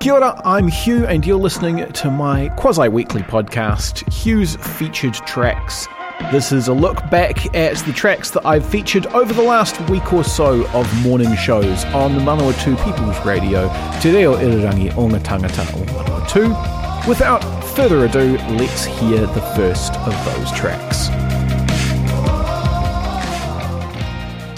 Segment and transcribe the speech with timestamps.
[0.00, 5.86] Kia ora, I'm Hugh, and you're listening to my quasi weekly podcast, Hugh's Featured Tracks.
[6.32, 10.10] This is a look back at the tracks that I've featured over the last week
[10.14, 13.68] or so of morning shows on the Manawatu People's Radio,
[14.00, 15.20] Te Reo Irirangi o ngā
[16.46, 17.06] o.
[17.06, 17.44] Without
[17.76, 21.10] further ado, let's hear the first of those tracks.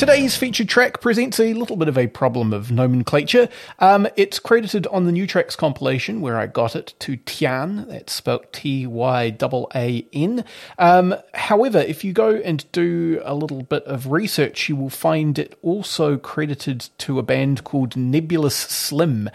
[0.02, 3.48] Today's featured track presents a little bit of a problem of nomenclature.
[3.78, 7.86] Um, it's credited on the New Tracks compilation where I got it to Tyaan.
[7.86, 9.36] that's spelled T Y
[9.76, 10.44] A N.
[10.76, 15.38] Um, however, if you go and do a little bit of research, you will find
[15.38, 19.30] it also credited to a band called Nebulous Slim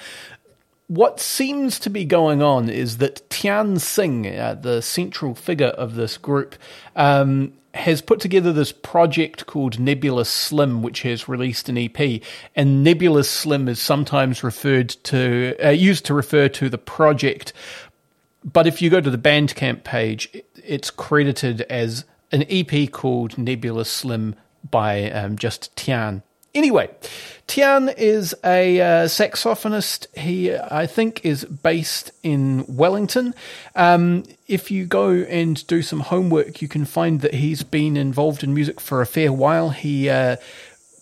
[0.90, 5.96] what seems to be going on is that Tyaan Singh, uh, the central figure of
[5.96, 6.56] this group,
[6.96, 12.22] um, has put together this project called Nebulous Slim, which has released an EP.
[12.56, 17.54] And Nebulous Slim is sometimes referred to, uh, used to refer to the project.
[18.44, 20.30] But if you go to the Bandcamp page,
[20.64, 24.36] it's credited as an EP called Nebulous Slim
[24.70, 26.24] by um, just Tyaan.
[26.54, 26.90] Anyway,
[27.48, 30.08] Tyaan is a uh, saxophonist.
[30.18, 33.34] He, I think, is based in Wellington.
[33.76, 38.44] Um, if you go and do some homework, you can find that he's been involved
[38.44, 39.70] in music for a fair while.
[39.70, 40.38] He uh,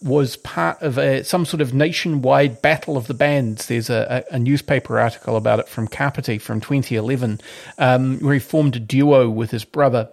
[0.06, 3.68] was part of a, some sort of nationwide battle of the bands.
[3.68, 7.42] There's a, a, newspaper article about it from Kapiti from 2011,
[7.80, 10.10] um, where he formed a duo with his brother.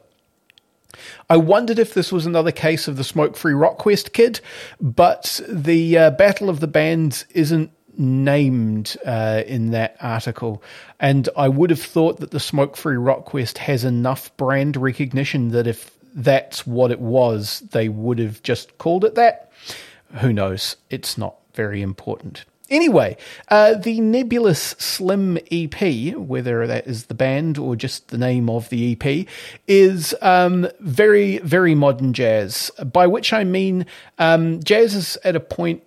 [1.31, 4.41] I wondered if this was another case of the Smoke Free Rockquest kid,
[4.81, 10.63] but the uh, Battle of the Bands isn't named uh, in that article.
[11.01, 15.67] And I would have thought that the Smoke Free Rockquest has enough brand recognition that
[15.67, 19.51] if that's what it was, they would have just called it that.
[20.17, 20.77] Who knows?
[20.91, 22.45] It's not very important.
[22.73, 23.19] Anyway,
[23.49, 28.71] uh, the Nebulous Slim EP, whether that is the band or just the name of
[28.71, 29.27] the EP,
[29.69, 32.71] is um, very, very modern jazz.
[32.83, 33.85] By which I mean
[34.19, 35.83] um, jazz is at a point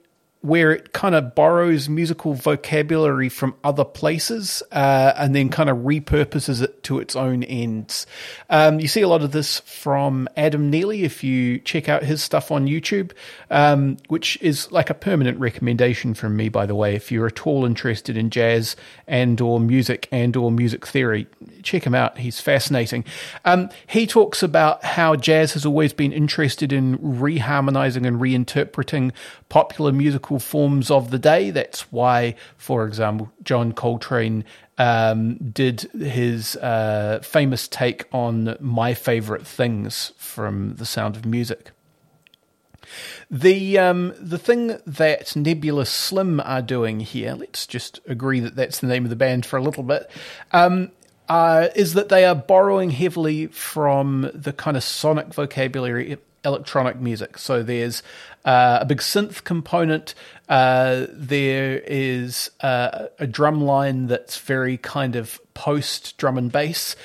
[0.46, 5.78] where it kind of borrows musical vocabulary from other places uh, and then kind of
[5.78, 8.06] repurposes it to its own ends.
[8.52, 12.22] Um, you see a lot of this from Adam Neely if you check out his
[12.22, 13.12] stuff on YouTube,
[13.50, 16.94] um, which is like a permanent recommendation from me, by the way.
[16.94, 18.76] If you're at all interested in jazz
[19.08, 21.26] and or music and or music theory,
[21.64, 22.20] check him out.
[22.20, 23.04] He's fascinating.
[23.46, 29.12] Um, he talks about how jazz has always been interested in reharmonizing and reinterpreting
[29.50, 31.52] popular musical forms of the day.
[31.52, 34.44] That's why, for example, John Coltrane
[34.78, 41.72] um, did his uh, famous take on My Favorite Things from The Sound of Music.
[43.32, 48.80] The um, the thing that Nebulous Slim are doing here, let's just agree that that's
[48.80, 50.10] the name of the band for a little bit,
[50.52, 50.92] um,
[51.28, 57.40] uh, is that they are borrowing heavily from the kind of sonic vocabulary electronic music.
[57.40, 58.04] So there's
[58.46, 60.16] uh, a big synth component.
[60.48, 66.96] Uh, there is uh, a drum line that's very kind of post drum and bass,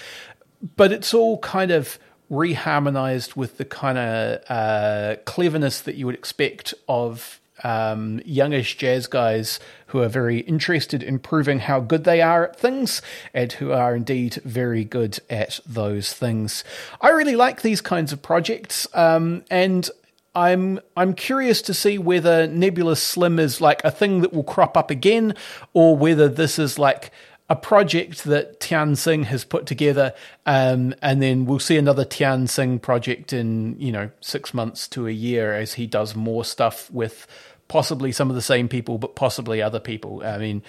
[0.77, 1.99] but it's all kind of
[2.31, 9.07] reharmonized with the kind of uh, cleverness that you would expect of um, youngish jazz
[9.07, 13.03] guys who are very interested in proving how good they are at things
[13.35, 16.65] and who are indeed very good at those things.
[17.01, 19.91] I really like these kinds of projects, um, and
[20.35, 24.77] I'm I'm curious to see whether Nebulous Slim is like a thing that will crop
[24.77, 25.35] up again,
[25.73, 27.11] or whether this is like
[27.49, 30.15] a project that Tyaan Singh has put together,
[30.47, 35.09] um, and then we'll see another Tyaan Singh project in you know six months to
[35.09, 37.27] a year as he does more stuff with
[37.71, 40.21] possibly some of the same people, but possibly other people.
[40.25, 40.65] I mean,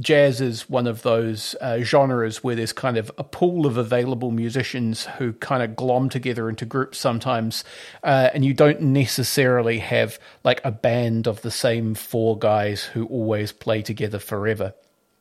[0.00, 4.32] jazz is one of those uh, genres where there's kind of a pool of available
[4.32, 7.62] musicians who kind of glom together into groups sometimes,
[8.02, 13.06] uh, and you don't necessarily have like a band of the same four guys who
[13.06, 14.74] always play together forever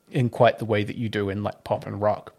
[0.10, 2.34] in quite the way that you do in like pop and rock.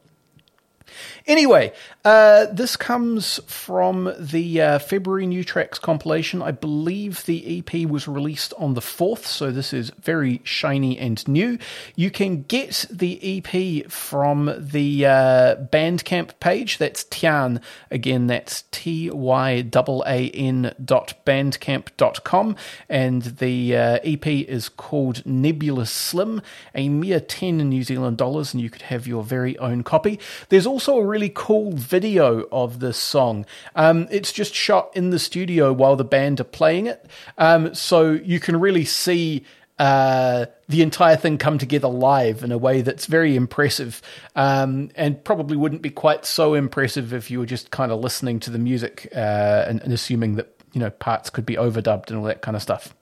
[1.26, 1.72] Anyway,
[2.04, 6.42] uh, this comes from the uh, February New Tracks compilation.
[6.42, 11.26] I believe the EP was released on the 4th, so this is very shiny and
[11.28, 11.58] new.
[11.94, 16.78] You can get the EP from the uh, Bandcamp page.
[16.78, 17.60] That's Tyaan.
[17.90, 22.56] Again, that's T Y A N dot bandcamp.com.
[22.88, 26.40] And the uh, EP is called Nebulous Slim,
[26.75, 30.19] a mere 10 New Zealand dollars, and you could have your very own copy.
[30.48, 33.47] There's also a really cool video of this song.
[33.75, 37.06] Um, it's just shot in the studio while the band are playing it,
[37.38, 39.44] um, so you can really see.
[39.79, 44.03] Uh, the entire thing come together live in a way that's very impressive,
[44.37, 48.38] um, and probably wouldn't be quite so impressive if you were just kind of listening
[48.41, 52.19] to the music uh, and, and, assuming that you know parts could be overdubbed and
[52.19, 52.94] all that kind of stuff.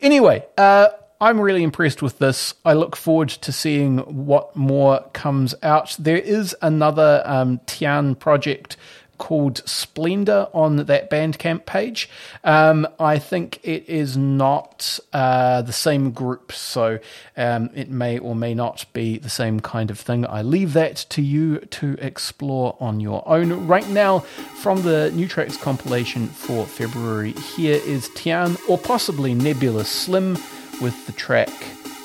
[0.00, 0.88] Anyway, uh,
[1.20, 2.54] I'm really impressed with this.
[2.64, 5.96] I look forward to seeing what more comes out.
[5.98, 8.76] There is another um, Tyaan project
[9.18, 12.08] called Splendor on that Bandcamp page.
[12.44, 17.00] Um, I think it is not uh, the same group, so
[17.36, 20.24] um, it may or may not be the same kind of thing.
[20.24, 23.66] I leave that to you to explore on your own.
[23.66, 29.84] Right now, from the New Tracks compilation for February, here is Tyaan or possibly Nebula
[29.84, 30.36] Slim
[30.80, 31.50] with the track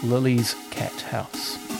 [0.03, 1.72] Lily's Cat House.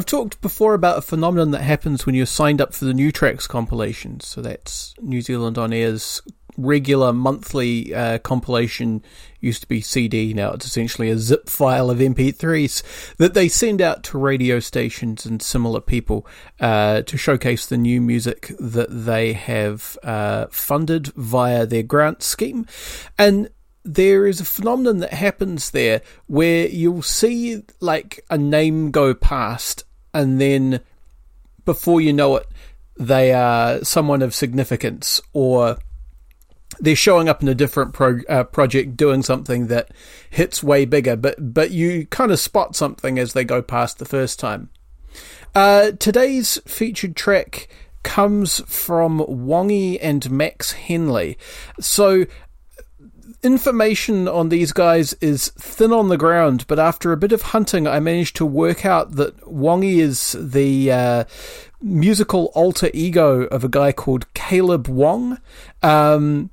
[0.00, 3.12] I've talked before about a phenomenon that happens when you're signed up for the New
[3.12, 4.26] Tracks compilations.
[4.26, 6.22] So that's New Zealand On Air's
[6.56, 9.04] regular monthly uh, compilation
[9.40, 13.82] used to be CD, now it's essentially a zip file of MP3s that they send
[13.82, 16.26] out to radio stations and similar people
[16.60, 22.64] uh, to showcase the new music that they have uh, funded via their grant scheme.
[23.18, 23.50] And
[23.84, 29.84] there is a phenomenon that happens there where you'll see like a name go past
[30.12, 30.80] and then
[31.64, 32.46] before you know it,
[32.96, 35.78] they are someone of significance or
[36.78, 39.90] they're showing up in a different pro, uh, project doing something that
[40.28, 44.04] hits way bigger, but but you kind of spot something as they go past the
[44.04, 44.70] first time.
[45.54, 47.68] Uh, today's featured track
[48.02, 51.36] comes from Wongii and Max Henley.
[51.80, 52.26] So
[53.42, 57.86] information on these guys is thin on the ground, but after a bit of hunting,
[57.86, 61.24] I managed to work out that Wongii is the uh,
[61.80, 65.38] musical alter ego of a guy called Caleb Wong.
[65.82, 66.50] Um,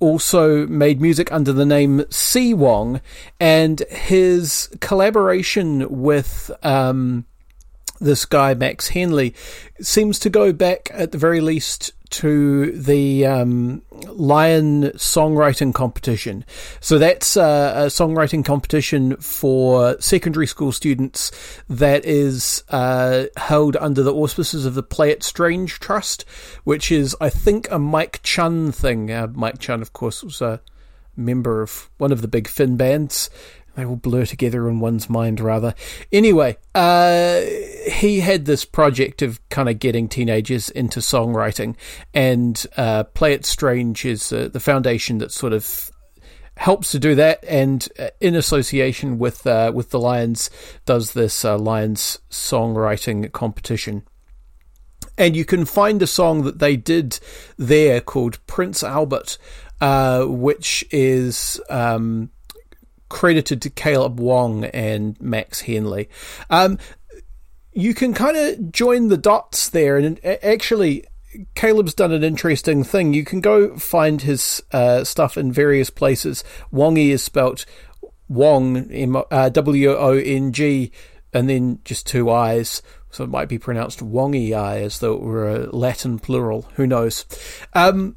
[0.00, 3.00] also made music under the name C Wong,
[3.38, 7.24] and his collaboration with um,
[8.00, 9.32] this guy Max Henley
[9.80, 16.44] seems to go back at the very least to the um, Lion songwriting competition.
[16.80, 21.32] So that's a songwriting competition for secondary school students
[21.68, 26.24] that is uh, held under the auspices of the Play It Strange Trust,
[26.64, 29.10] which is, I think, a Mike Chunn thing.
[29.10, 30.60] Uh, Mike Chunn, of course, was a
[31.16, 33.28] member of one of the big Finn bands
[33.74, 35.74] they all blur together in one's mind rather.
[36.12, 37.40] Anyway, uh,
[37.90, 41.76] he had this project of kind of getting teenagers into songwriting,
[42.12, 45.90] and uh, Play It Strange is uh, the foundation that sort of
[46.56, 50.50] helps to do that, and uh, in association with uh, with the Lions,
[50.84, 54.02] does this uh, Lions songwriting competition.
[55.16, 57.20] And you can find a song that they did
[57.56, 59.38] there called Prince Albert,
[59.80, 61.58] which is.
[61.70, 62.30] Um,
[63.12, 66.08] credited to Caleb Wong and Max Henley.
[66.48, 66.78] Um,
[67.72, 71.04] you can kind of join the dots there, and actually,
[71.54, 73.12] Caleb's done an interesting thing.
[73.12, 76.42] You can go find his uh, stuff in various places.
[76.72, 77.66] Wongii is spelt
[78.28, 80.90] Wong, uh, W O N G,
[81.34, 82.82] and then just two I's.
[83.10, 86.62] So it might be pronounced Wongi I as though it were a Latin plural.
[86.76, 87.26] Who knows?
[87.74, 88.16] Um,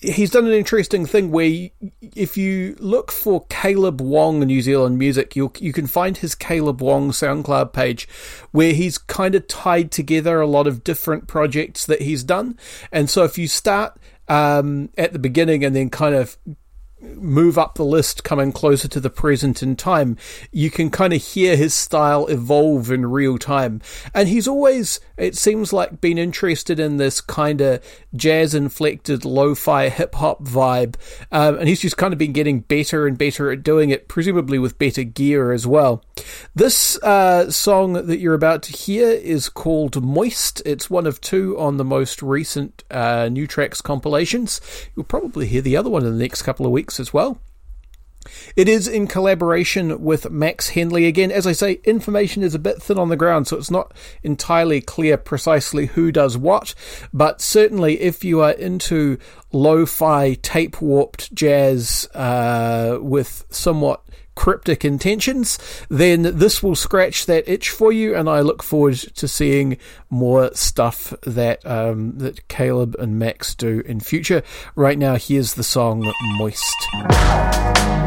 [0.00, 1.70] he's done an interesting thing where
[2.14, 6.80] if you look for Caleb Wong New Zealand music, you you can find his Caleb
[6.80, 8.08] Wong SoundCloud page
[8.52, 12.58] where he's kind of tied together a lot of different projects that he's done.
[12.92, 13.98] And so if you start
[14.28, 16.36] um, at the beginning and then kind of
[17.00, 20.16] move up the list coming closer to the present in time,
[20.50, 23.80] you can kind of hear his style evolve in real time.
[24.14, 27.82] And he's always, it seems like, been interested in this kind of
[28.14, 30.96] jazz inflected lo fi hip hop vibe.
[31.32, 34.58] Um, and he's just kind of been getting better and better at doing it, presumably
[34.58, 36.04] with better gear as well.
[36.54, 40.62] This uh, song that you're about to hear is called Moist.
[40.64, 44.60] It's one of two on the most recent uh, New Tracks compilations.
[44.94, 47.40] You'll probably hear the other one in the next couple of weeks as well.
[48.56, 51.06] It is in collaboration with Max Henley.
[51.06, 53.92] Again, as I say, information is a bit thin on the ground, so it's not
[54.22, 56.74] entirely clear precisely who does what.
[57.12, 59.18] But certainly, if you are into
[59.52, 64.02] lo fi tape warped jazz uh, with somewhat
[64.36, 69.26] cryptic intentions, then this will scratch that itch for you, and I look forward to
[69.26, 69.78] seeing
[70.08, 74.42] more stuff that um, that Caleb and Max do in future.
[74.76, 78.05] Right now, here's the song "Moist."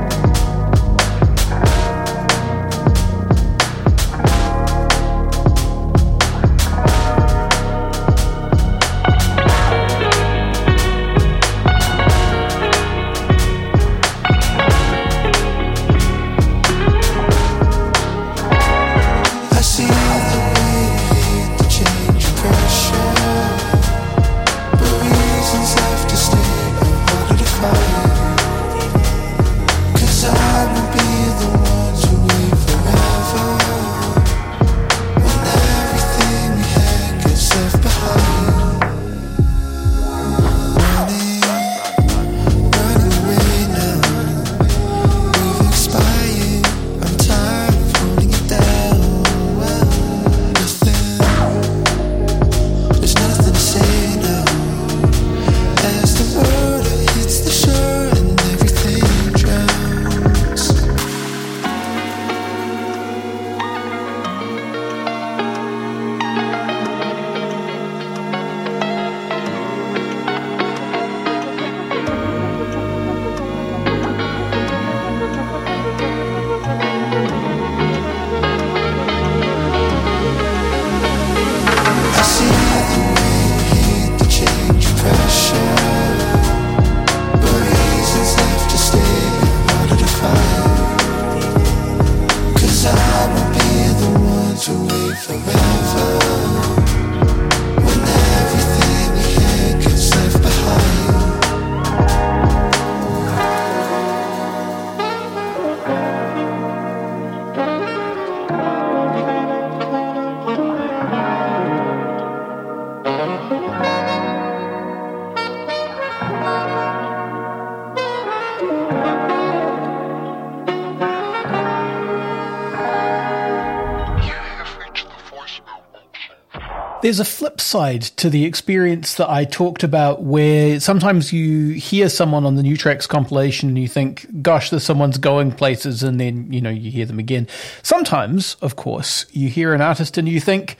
[127.69, 132.09] There's a flip side to the experience that I talked about where sometimes you hear
[132.09, 136.19] someone on the New Tracks compilation and you think, gosh, there's someone's going places, and
[136.19, 137.47] then, you know, you hear them again.
[137.83, 140.77] Sometimes, of course, you hear an artist and you think,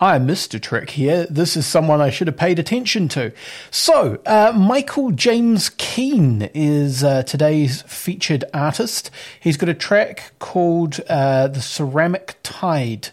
[0.00, 1.26] I missed a trick here.
[1.30, 3.30] This is someone I should have paid attention to.
[3.70, 9.12] So, uh, Michael James Keane is uh, today's featured artist.
[9.38, 13.10] He's got a track called uh, The Ceramic Tide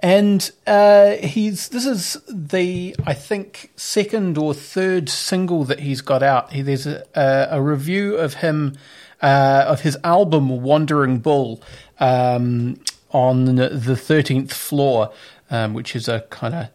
[0.00, 6.22] and uh, he's this is the I think second or third single that he's got
[6.22, 6.52] out.
[6.52, 7.04] He, there's a,
[7.50, 8.76] a, review of him
[9.22, 11.62] uh, of his album Wandering Bull
[11.98, 12.78] um,
[13.10, 15.12] on the thirteenth floor,
[15.50, 16.68] um, which is a kind of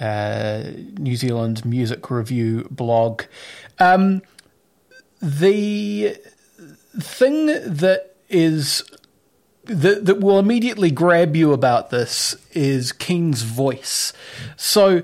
[0.00, 3.22] uh, New Zealand music review blog.
[3.78, 4.22] Um,
[5.22, 6.18] the
[6.98, 8.84] thing that is
[9.66, 14.12] that that will immediately grab you about this is Keane's voice.
[14.56, 15.02] So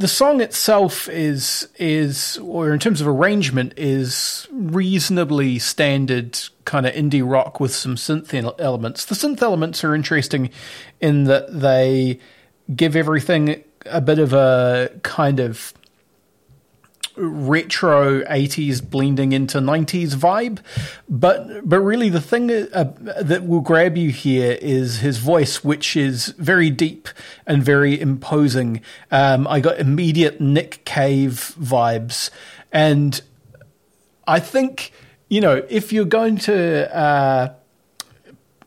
[0.00, 6.94] the song itself is is or in terms of arrangement is reasonably standard kind of
[6.94, 9.04] indie rock with some synth elements.
[9.04, 10.50] The synth elements are interesting
[11.00, 12.18] in that they
[12.74, 15.74] give everything a bit of a kind of
[17.20, 20.60] retro 80s blending into 90s vibe.
[21.08, 25.96] But but really the thing uh, that will grab you here is his voice which
[25.96, 27.08] is very deep
[27.46, 28.80] and very imposing.
[29.10, 32.30] Um, i got immediate nick cave vibes.
[32.72, 33.20] And
[34.26, 34.92] i think
[35.28, 37.54] you know if you're going to uh,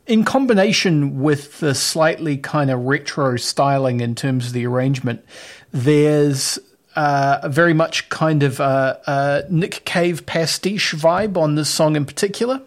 [0.05, 5.23] in combination with the slightly kind of retro styling in terms of the arrangement,
[5.71, 6.59] there's
[6.95, 12.05] uh, very much kind of a, a, Nick Cave pastiche vibe on this song in
[12.05, 12.61] particular.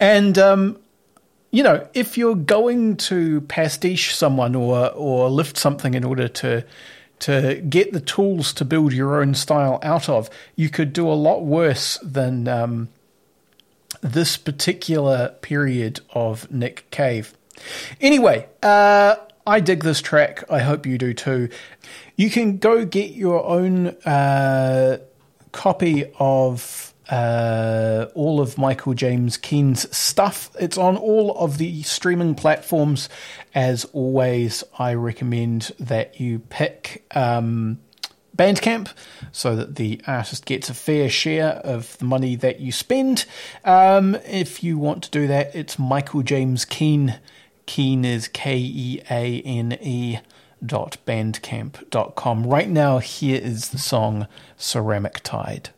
[0.00, 0.78] And, um,
[1.50, 6.64] you know, if you're going to pastiche someone or, or lift something in order to,
[7.20, 11.14] to get the tools to build your own style out of, you could do a
[11.14, 12.88] lot worse than um,
[14.00, 17.34] this particular period of Nick Cave.
[18.00, 20.44] Anyway, uh, I dig this track.
[20.50, 21.48] I hope you do too.
[22.18, 24.98] You can go get your own uh,
[25.52, 30.50] copy of uh, all of Michael James Keane's stuff.
[30.58, 33.08] It's on all of the streaming platforms.
[33.54, 37.04] As always, I recommend that you pick.
[37.14, 37.78] Um,
[38.36, 38.92] Bandcamp
[39.32, 43.26] so that the artist gets a fair share of the money that you spend.
[43.64, 47.18] Um, if you want to do that, it's Michael James Keane
[47.68, 50.18] Keane is K E A N E
[50.64, 52.46] dot bandcamp.com.
[52.46, 55.70] Right now, here is the song Ceramic Tide.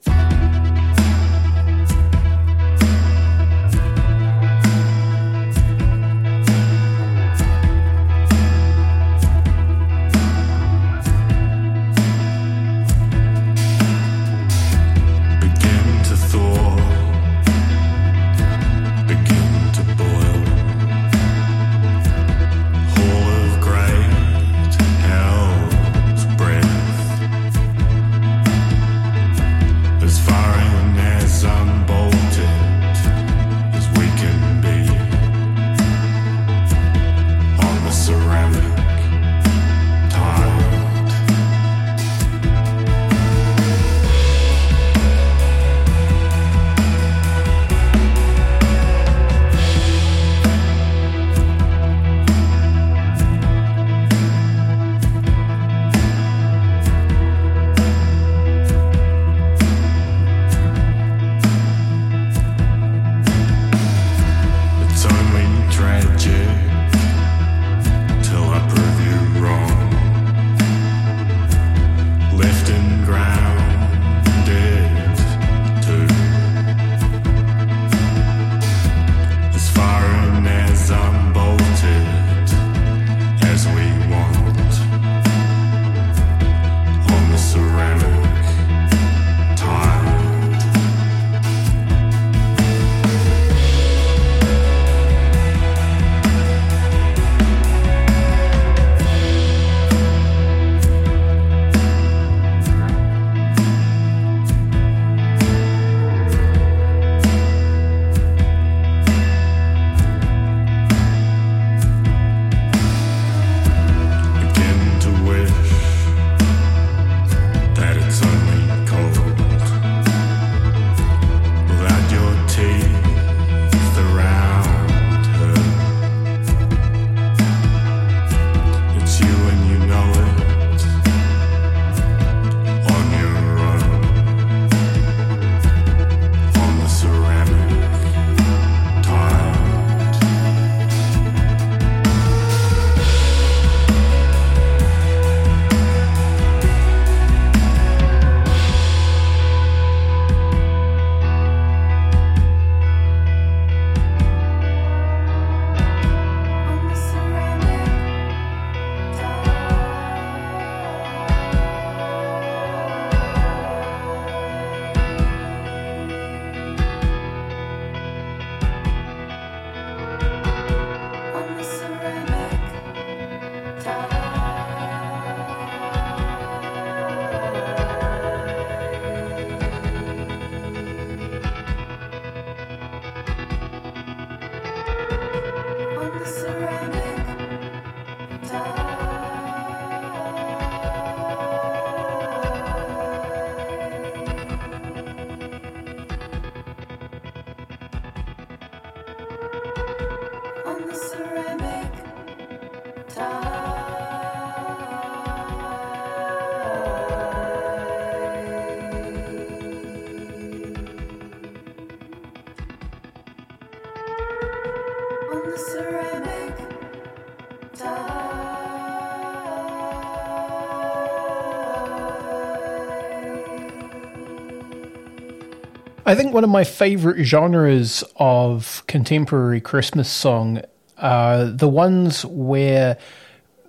[226.11, 230.61] I think one of my favorite genres of contemporary Christmas song
[231.01, 232.99] are the ones where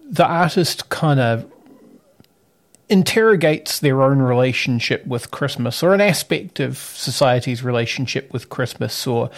[0.09, 1.51] the artist kind of
[2.89, 9.29] interrogates their own relationship with Christmas or an aspect of society's relationship with Christmas or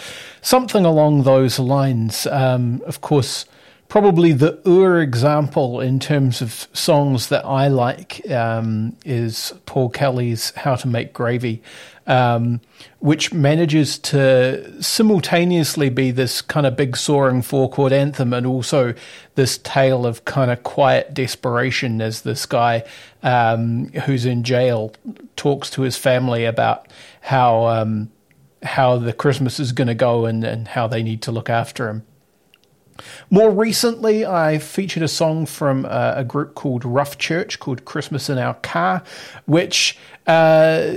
[0.42, 2.26] something along those lines.
[2.26, 3.46] Um, of course,
[3.94, 10.50] probably the ur example in terms of songs that I like um, is Paul Kelly's
[10.56, 11.62] How to Make Gravy,
[12.08, 12.60] um,
[12.98, 18.96] which manages to simultaneously be this kind of big soaring four chord anthem and also
[19.36, 22.84] this tale of kind of quiet desperation as this guy
[23.22, 24.92] um, who's in jail
[25.36, 26.88] talks to his family about
[27.22, 28.10] how um,
[28.64, 31.90] how the Christmas is going to go and, and how they need to look after
[31.90, 32.04] him.
[33.30, 38.30] More recently, I featured a song from uh, a group called Rough Church called Christmas
[38.30, 39.04] in Our Car,
[39.46, 40.94] which uh,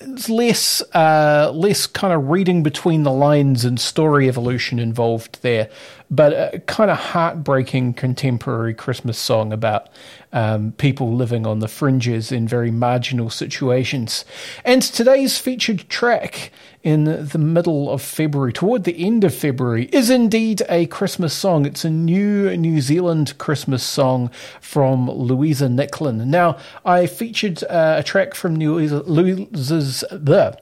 [0.00, 5.70] is less, uh, less kind of reading between the lines and story evolution involved there,
[6.10, 9.88] but a kind of heartbreaking contemporary Christmas song about
[10.32, 14.24] um, people living on the fringes in very marginal situations.
[14.64, 20.10] And today's featured track in the middle of February, toward the end of February, is
[20.10, 21.64] indeed a Christmas song.
[21.64, 26.26] It's a new New Zealand Christmas song from Louisa Nicklin.
[26.26, 30.04] Now, I featured uh, a track from Louisa, Louisa's.
[30.10, 30.58] The,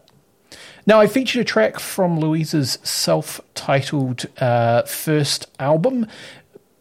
[0.87, 6.07] now, I featured a track from Louisa's self titled uh, first album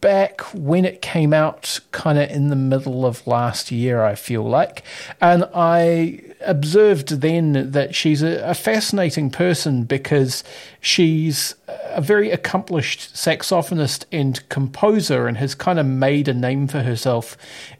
[0.00, 4.42] back when it came out, kind of in the middle of last year, I feel
[4.42, 4.82] like.
[5.20, 10.42] And I observed then that she's a, a fascinating person because
[10.80, 16.82] she's a very accomplished saxophonist and composer and has kind of made a name for
[16.82, 17.36] herself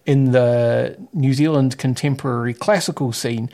[0.06, 3.50] in the New Zealand contemporary classical scene.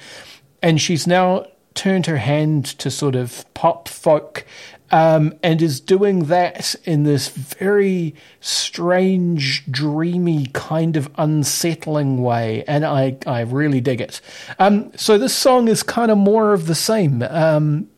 [0.63, 1.47] And she's now
[1.79, 4.45] turned her hand to sort of pop folk
[4.91, 12.65] um, and is doing that in this very strange, dreamy, kind of unsettling way.
[12.67, 14.21] And I, I really dig it.
[14.59, 17.23] Um, so this song is kind of more of the same.
[17.23, 17.89] Um,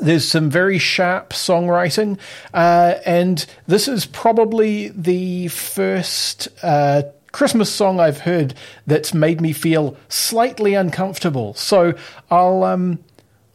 [0.00, 2.18] there's some very sharp songwriting,
[2.54, 7.02] uh, and this is probably the first uh,
[7.32, 8.54] Christmas song I've heard
[8.86, 11.54] that's made me feel slightly uncomfortable.
[11.54, 11.94] So
[12.30, 12.98] I'll um,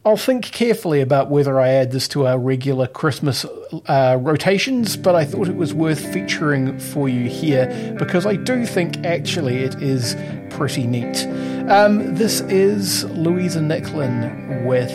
[0.05, 3.43] I'll think carefully about whether I add this to our regular Christmas
[3.87, 8.67] uh, rotations, but I thought it was worth featuring for you here because I do
[8.67, 10.15] think actually it is
[10.51, 11.25] pretty neat.
[11.71, 14.91] Um, this is Louisa Nicklin with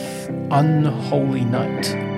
[0.53, 2.10] Unholy Night.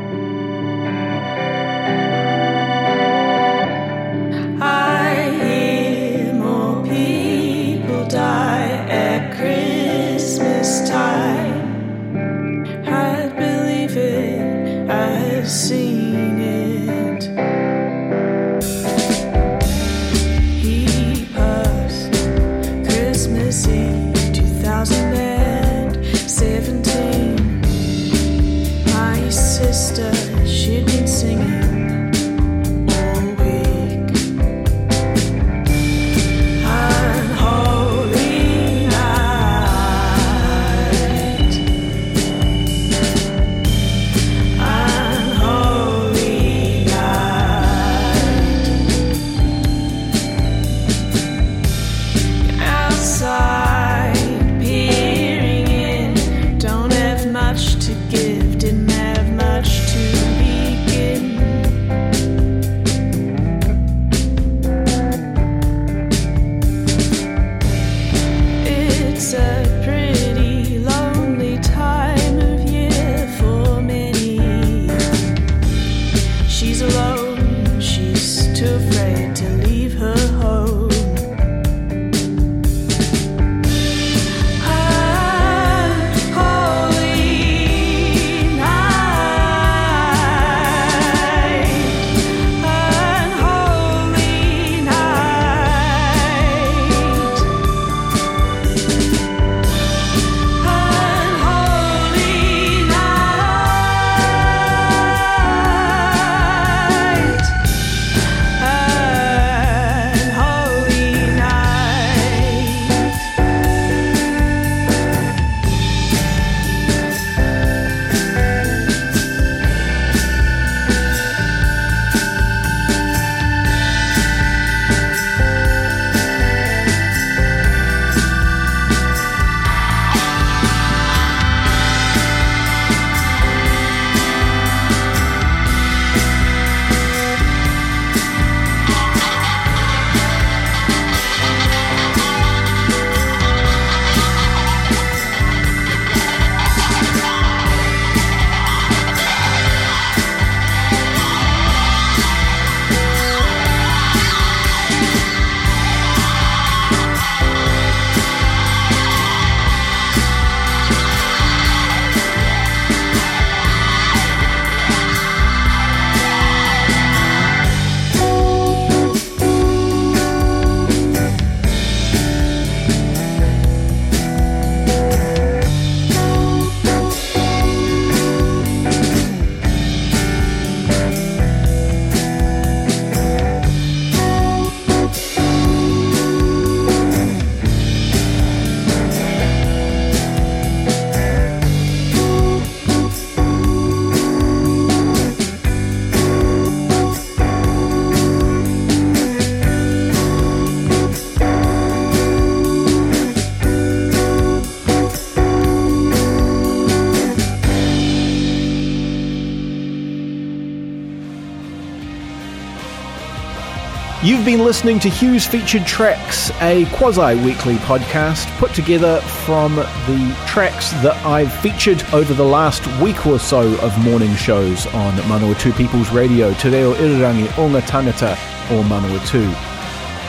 [214.43, 220.37] You've been listening to Hugh's Featured Tracks, a quasi weekly podcast put together from the
[220.49, 225.77] tracks that I've featured over the last week or so of morning shows on Manawatu
[225.77, 228.33] People's Radio, Te Reo Irirangi o ngā Tangata
[228.73, 229.47] or Manawatu.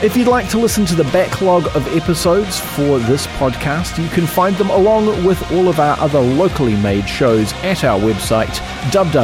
[0.03, 4.27] If you'd like to listen to the backlog of episodes for this podcast, you can
[4.27, 9.23] find them along with all of our other locally made shows at our website www.mpr.nz.